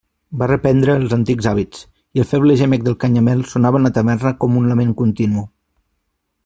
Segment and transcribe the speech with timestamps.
[0.41, 1.83] Va reprendre els antics hàbits,
[2.19, 5.49] i el feble gemec de Canyamel sonava en la taverna com un lament continu.